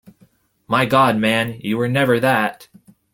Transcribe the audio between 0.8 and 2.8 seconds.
God, man, you were never that.